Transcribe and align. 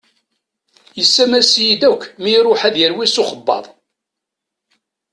Yessames-iyi-d 0.97 1.81
akk 1.91 2.03
mi 2.21 2.29
iṛuḥ 2.37 2.61
ad 2.67 2.75
yerwi 2.77 3.07
s 3.07 3.15
uxebbaḍ. 3.21 3.65